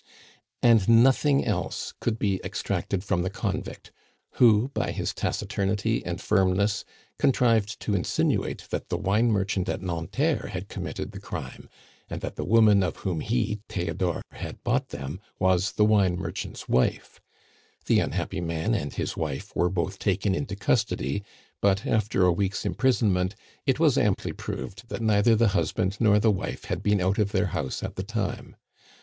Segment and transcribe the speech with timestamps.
[0.63, 3.91] And nothing else could be extracted from the convict,
[4.37, 6.83] who, by his taciturnity and firmness,
[7.19, 11.69] contrived to insinuate that the wine merchant at Nanterre had committed the crime,
[12.09, 16.67] and that the woman of whom he, Theodore, had bought them was the wine merchant's
[16.67, 17.21] wife.
[17.85, 21.21] The unhappy man and his wife were both taken into custody;
[21.61, 23.35] but, after a week's imprisonment,
[23.67, 27.31] it was amply proved that neither the husband nor the wife had been out of
[27.31, 28.55] their house at the time.